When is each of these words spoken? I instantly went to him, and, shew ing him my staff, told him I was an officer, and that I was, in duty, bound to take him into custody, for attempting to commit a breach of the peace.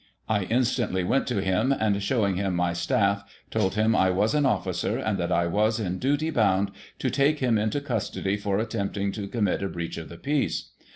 I 0.27 0.45
instantly 0.45 1.03
went 1.03 1.27
to 1.27 1.43
him, 1.43 1.71
and, 1.71 2.01
shew 2.01 2.25
ing 2.25 2.33
him 2.35 2.55
my 2.55 2.73
staff, 2.73 3.23
told 3.51 3.75
him 3.75 3.95
I 3.95 4.09
was 4.09 4.33
an 4.33 4.47
officer, 4.47 4.97
and 4.97 5.19
that 5.19 5.31
I 5.31 5.45
was, 5.45 5.79
in 5.79 5.99
duty, 5.99 6.31
bound 6.31 6.71
to 6.97 7.11
take 7.11 7.37
him 7.37 7.59
into 7.59 7.79
custody, 7.81 8.35
for 8.35 8.57
attempting 8.57 9.11
to 9.11 9.27
commit 9.27 9.61
a 9.61 9.69
breach 9.69 9.99
of 9.99 10.09
the 10.09 10.17
peace. 10.17 10.71